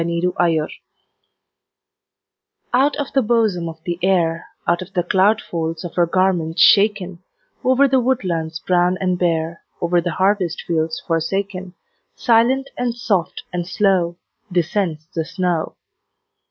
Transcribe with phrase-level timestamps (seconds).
[0.03, 0.79] SNOW FLAKES
[2.73, 6.59] Out of the bosom of the Air, Out of the cloud folds of her garments
[6.63, 7.21] shaken,
[7.63, 11.75] Over the woodlands brown and bare, Over the harvest fields forsaken,
[12.15, 14.17] Silent, and soft, and slow
[14.51, 15.75] Descends the snow.